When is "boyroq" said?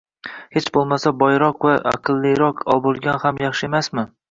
1.19-1.67